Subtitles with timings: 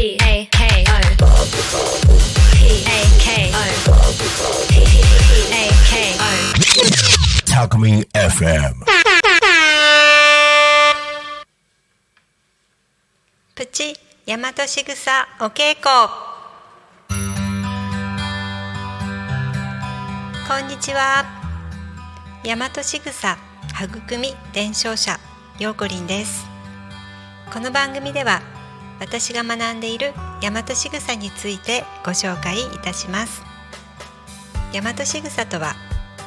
[0.00, 0.46] K O
[2.52, 3.58] P A K O
[4.68, 4.78] P
[5.50, 8.74] A K O タクミン FM
[13.56, 15.90] プチ大和しぐさお稽古
[20.46, 21.24] こんにちは
[22.44, 23.36] 大和しぐさ
[23.82, 25.18] 育み伝承者
[25.58, 26.46] ようこりんです
[27.52, 28.57] この番組では
[29.00, 33.42] 私が学んでいる大和しぐさについてご紹介いたします。
[34.72, 35.74] 大和しぐさとは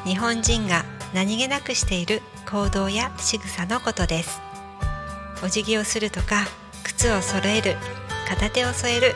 [0.05, 4.41] 日本人が何気なくしている行動や仕草のことです。
[5.43, 6.47] お辞儀をするとか
[6.83, 7.75] 靴を揃える
[8.27, 9.13] 片手を添える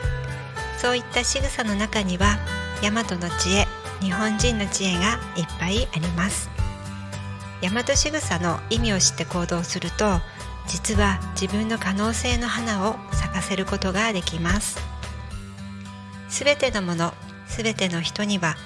[0.78, 2.36] そういった仕草の中には
[2.82, 3.66] 大和の知恵
[4.00, 6.50] 日本人の知恵がいっぱいあります。
[7.62, 10.20] 大和仕草の意味を知って行動すると
[10.66, 14.78] 実は自分の可能性の花を咲かせることができます。
[16.28, 17.14] すべてのもの
[17.46, 18.56] すべての人には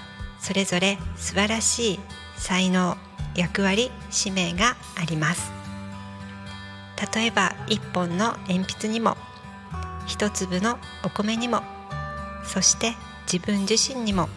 [0.41, 2.01] それぞれ素晴らしい
[2.37, 2.97] 才能
[3.37, 5.53] 役割使命があります。
[7.15, 9.17] 例えば一本の鉛筆にも
[10.07, 11.63] 一粒のお米にも
[12.45, 12.95] そして
[13.31, 14.29] 自分自身にも。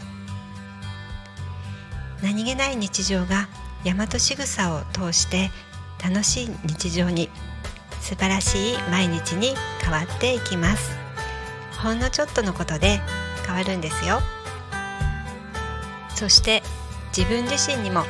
[2.21, 3.49] 何気ない日常が
[3.83, 5.51] 大和仕草を通して
[6.01, 7.29] 楽しい日常に
[8.03, 10.91] 素晴らしい毎日に変わっていきます。
[11.81, 12.99] ほんのちょっとのことで
[13.47, 14.19] 変わるんですよ。
[16.13, 16.61] そして
[17.15, 18.03] 自分自身にも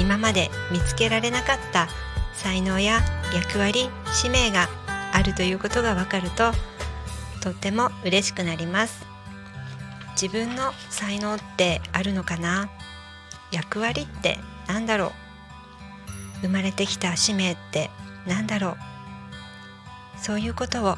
[0.00, 1.86] 今まで見つけられなかった
[2.34, 3.00] 才能や
[3.32, 4.68] 役割使命が
[5.12, 6.50] あるということがわかると
[7.40, 9.06] とっても嬉しくなります。
[10.20, 12.68] 自分の才能ってあるのかな？
[13.52, 15.12] 役割って何だろ
[16.42, 16.42] う？
[16.42, 17.90] 生まれてきた使命って
[18.26, 18.76] 何だろう？
[20.16, 20.96] そういうことを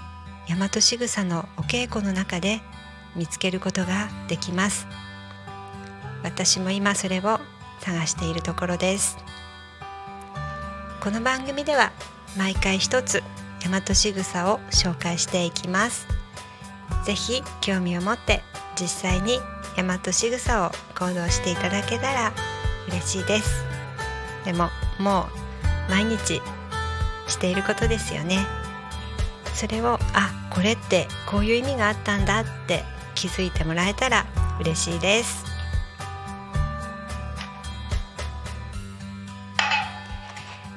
[0.49, 2.61] 大和しぐさのお稽古の中で
[3.15, 4.87] 見つけることができます。
[6.23, 7.39] 私も今それを
[7.81, 9.19] 探しているところです。
[11.01, 11.93] この番組では
[12.37, 13.23] 毎回一つ
[13.65, 16.07] 大和しぐさを紹介していきます。
[17.05, 18.43] ぜひ興味を持って
[18.81, 19.41] 実際に
[19.77, 22.33] 大和しぐさを行動していただけたら
[22.89, 23.65] 嬉しいです。
[24.45, 25.27] でもも
[25.89, 26.41] う毎日
[27.27, 28.68] していることですよね。
[29.59, 32.85] それをあこれってこういう意味があったんだって
[33.17, 34.25] 気づいてもらえたら
[34.61, 35.45] 嬉しいです。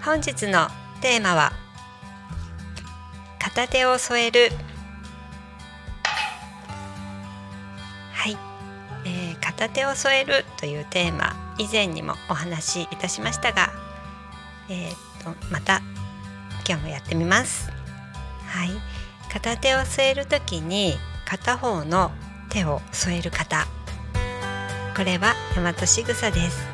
[0.03, 0.67] 本日の
[0.99, 1.51] テーマは
[3.37, 4.49] 片手を添える。
[8.13, 8.37] はい、
[9.05, 13.69] えー片手を添えるというテーマ以前にもお話しいたしましたが、
[14.69, 15.83] えー、とまた
[16.67, 17.80] 今日もやってみます。
[18.51, 18.69] はい。
[19.31, 20.95] 片手を添える時に
[21.25, 22.11] 片方の
[22.49, 23.65] 手を添える方。
[24.95, 26.67] これは大和仕草です。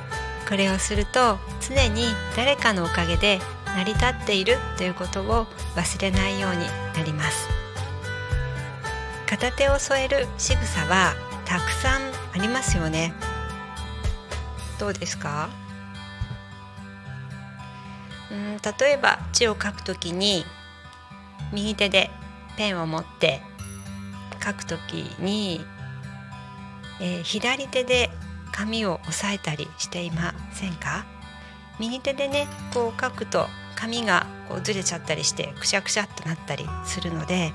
[0.49, 2.05] これをすると常に
[2.35, 3.39] 誰かのおかげで
[3.75, 5.45] 成り立っているということを
[5.75, 6.65] 忘れないように
[6.95, 7.47] なります。
[9.27, 11.13] 片手を添える仕草は
[11.45, 12.01] たくさん
[12.33, 13.13] ありますよね。
[14.79, 15.49] どうですか？
[18.31, 20.43] うん例えば字を書くときに
[21.53, 22.09] 右手で
[22.57, 23.41] ペンを持って
[24.43, 25.65] 書くときに、
[27.01, 28.09] えー左手で
[28.51, 31.05] 紙を押さえたりしていませんか？
[31.79, 37.51] 右手でねこう書くと紙がこうずれちゃったりしてくしゃくしゃっとなったりするので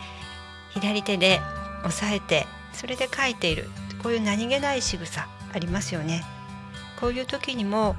[0.70, 1.40] 左手で
[1.84, 3.68] 押さえてそれで書いている。
[4.02, 6.24] こういう何気ない仕草ありますよね。
[7.00, 7.96] こういう時にも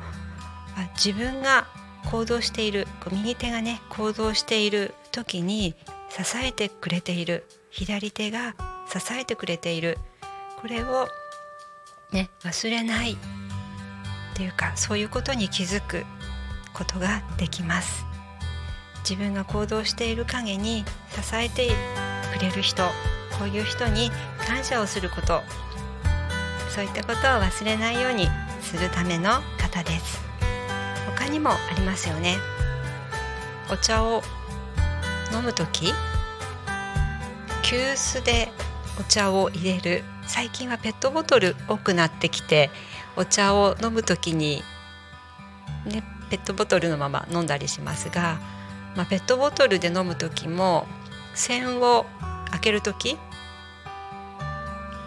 [0.77, 1.67] あ自分が
[2.09, 5.75] 行動しているこう右手がね行動している時に
[6.09, 7.45] 支えてくれている。
[7.69, 8.55] 左手が
[8.87, 9.97] 支えてくれている。
[10.61, 11.07] これを
[12.11, 13.13] ね忘れない。
[13.13, 16.03] っていうかそういうことに気づく
[16.73, 18.05] ことができます。
[19.07, 21.69] 自分が行動している陰に支えて
[22.37, 22.83] くれる人
[23.37, 24.09] こういう人に
[24.47, 25.41] 感謝をすること。
[26.69, 28.27] そういったことを忘れないように
[28.61, 29.29] するための
[29.59, 30.21] 方です。
[31.05, 32.37] 他にもありますよね。
[33.71, 34.23] お茶を
[35.33, 35.91] 飲む時
[37.63, 38.49] 急須で
[38.99, 40.03] お茶を入れる。
[40.27, 42.69] 最近はペットボトル多くなってきて
[43.17, 44.63] お茶を飲む時に、
[45.85, 48.39] ね、ペットボトルのまま飲んだりしますが、
[48.95, 50.87] まあ、ペットボトルで飲む時も
[51.33, 52.05] 栓を
[52.51, 53.17] 開ける時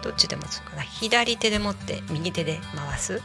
[0.03, 0.83] どっちでもそうかな。
[0.83, 3.21] 左手で持って右手で回す。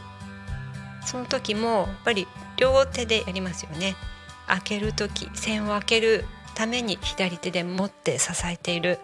[1.05, 2.27] その時もやっぱり
[2.57, 3.95] 両手でやりますよね。
[4.47, 8.99] 開ける時栓を開けるために左手で持って支えている。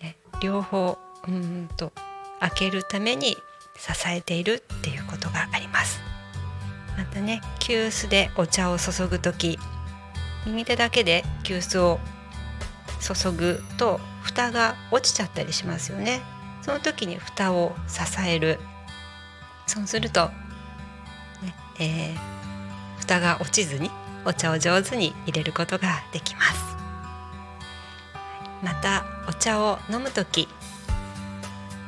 [0.00, 1.92] ね両方うんと
[2.40, 3.36] 開けるために
[3.76, 6.00] 支えているっていうことがあります。
[6.96, 9.58] またね急須でお茶を注ぐ時
[10.46, 12.00] 右手だけで急須を
[13.00, 16.20] 注ぐと蓋が落ちちゃったりしますよね。
[16.62, 18.58] その時に蓋を支える。
[19.66, 20.28] そうすると、
[21.42, 23.90] ねえー、蓋が落ちずに
[24.24, 26.76] お茶を上手に入れることができます。
[28.62, 30.48] またお茶を飲む時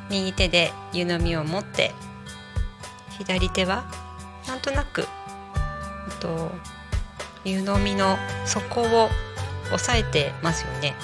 [0.09, 1.91] 右手で湯飲みを持って
[3.17, 3.83] 左手は
[4.47, 5.05] なんとなく
[6.19, 6.51] と
[7.43, 9.09] 湯飲みの底を
[9.73, 10.95] 押さえてますよね。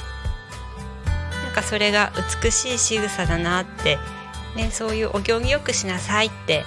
[1.43, 2.11] なんかそれが
[2.43, 3.97] 美しい仕草だなって
[4.55, 6.63] ねそういうお行儀よくしなさいって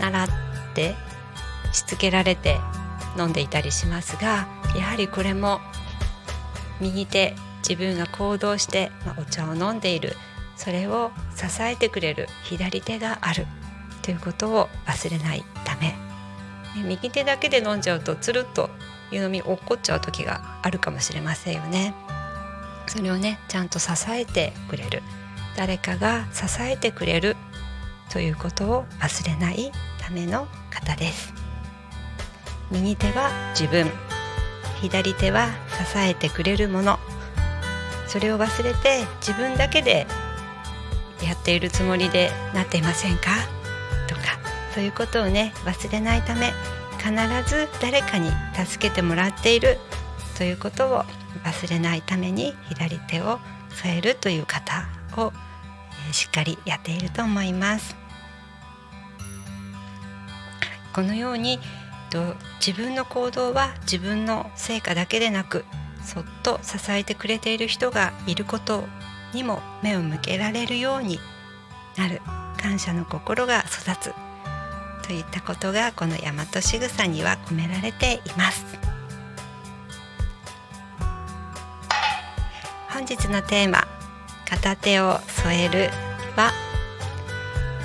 [0.00, 0.28] 習っ
[0.74, 0.94] て
[1.72, 2.58] しつけられて
[3.18, 5.60] 飲んでいたりしますがやはりこれも
[6.80, 7.34] 右手
[7.66, 10.16] 自分が行動して、ま、お茶を飲んでいる。
[10.56, 13.46] それを支えてくれる左手がある。
[14.02, 15.94] ということを忘れないため。
[16.84, 18.68] 右手だけで飲んじゃうとつるっと
[19.10, 21.94] 湯飲み落っこっちゃう時があるかもしれませんよね。
[22.86, 25.02] それをねちゃんと支えてくれる。
[25.56, 27.36] 誰かが支えてくれる
[28.10, 31.43] ということを忘れないための方です。
[32.70, 33.90] 右手は自分。
[34.80, 35.48] 左手は
[35.92, 36.98] 支えてくれるもの。
[38.06, 40.06] それを忘れて自分だけで
[41.22, 43.30] やっているつもりでなっていませんか？
[44.08, 44.22] とか
[44.74, 46.52] そういうことをね忘れないため
[46.98, 47.10] 必
[47.48, 49.78] ず誰かに助けてもらっている。
[50.36, 51.04] ということを
[51.44, 53.38] 忘れないために左手を
[53.70, 55.32] 添えるという方を、
[56.12, 57.94] しっかりやっていると思います。
[60.92, 61.60] このように
[62.14, 65.64] と自分の行動は自分の成果だけでなく
[66.04, 68.84] そっと支えてくれている人がいること
[69.32, 71.18] にも目を向けられるように
[71.98, 72.22] なる
[72.56, 74.14] 感謝の心が育つ。
[75.06, 78.64] といったことがこの大和しぐさには込められています。
[82.90, 83.86] 本日のテーマ
[84.48, 85.90] 片手を添える
[86.36, 86.52] は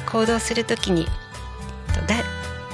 [0.06, 1.08] 行動するときに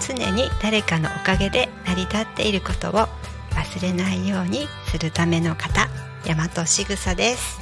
[0.08, 3.08] 常に誰かのおかげで成り立っていることを
[3.52, 5.90] 忘れないようにするための方
[6.26, 7.60] 大和しぐさです。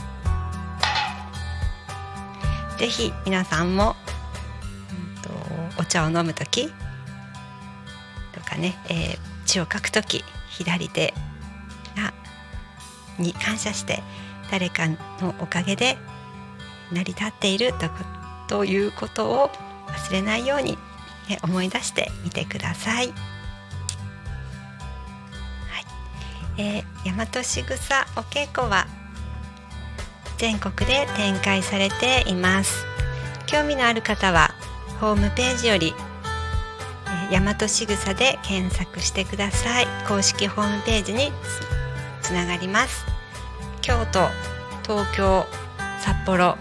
[2.78, 3.96] ぜひ皆さんも、
[5.16, 5.30] うんと、
[5.80, 6.68] お茶を飲む時
[8.34, 11.14] とかね、えー、字を書く時左手
[11.96, 12.14] が
[13.20, 14.04] に感謝して
[14.52, 15.98] 誰かのおかげで
[16.92, 17.90] 成り立っていると
[18.48, 19.50] ということを
[19.88, 20.78] 忘れないように、
[21.30, 23.08] ね、思い出してみてください。
[23.08, 23.16] はい。
[26.58, 28.88] えー、大和しぐさお稽古は
[30.38, 32.86] 全国で展開されています。
[33.46, 34.54] 興味のある方は
[35.00, 35.94] ホームページより
[37.32, 39.88] 大和しぐさで検索してください。
[40.08, 41.32] 公式ホームページに
[42.22, 43.06] つながります。
[43.82, 44.28] 京都
[44.84, 45.46] 東京
[46.02, 46.58] 札幌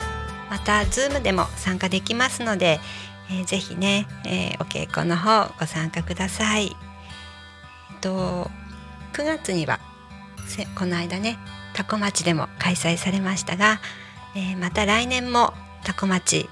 [0.51, 2.81] また Zoom でも参加できますので、
[3.33, 8.51] えー、ぜひね、えー、お稽古の方ご参加ください、えっと、
[9.15, 9.81] 9月には
[10.79, 11.39] この間ね
[11.75, 13.81] 多古町でも開催されましたが、
[14.37, 16.49] えー、また来年も多古町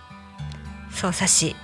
[0.91, 1.57] 匝瑳市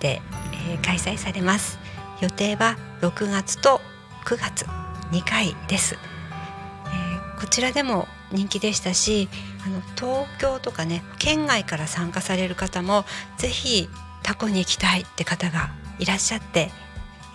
[0.00, 0.22] で、
[0.68, 1.78] え、開催されます。
[2.20, 3.80] 予定は6月と
[4.24, 4.64] 9月
[5.10, 9.28] 2回です、え、こちらでも人気でしたし
[9.66, 13.04] あの東京とかね県外から参加される方も
[13.38, 13.88] ぜひ
[14.24, 16.70] タコに行きたいって方がいらっしゃって、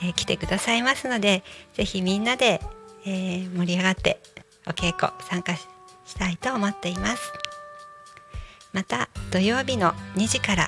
[0.02, 1.44] えー、来てくださいますので
[1.74, 2.62] ぜひみんなで、
[3.06, 4.20] えー、盛り上がって
[4.68, 7.32] お稽古参加したいと思っています。
[8.74, 10.68] また土曜日の2時から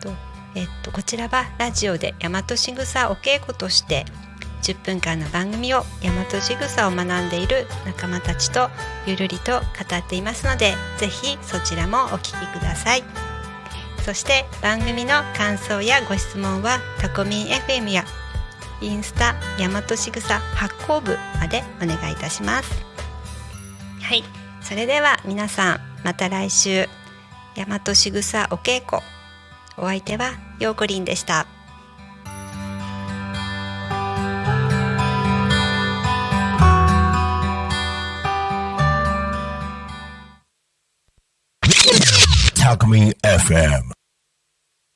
[0.00, 0.10] と、
[0.54, 4.06] えっと、こちらはラジオで大和しぐさお稽古として
[4.62, 8.70] 10分間の番組を大和しぐさを学んでいる仲間たちと
[9.06, 13.27] ゆるりと語っていますのでぜひそちらもお聴きください。
[14.08, 18.06] そして番組の感想やご質問はタコミン FM や
[18.80, 22.72] インスタ大和しぐさ発行部までお願いいたします。
[24.00, 24.24] はい。
[24.62, 26.86] それでは皆さんまた来週
[27.54, 29.02] 大和しぐさお稽古
[29.76, 31.46] お相手はようこりんでした。
[42.64, 43.97] Alchemy FM.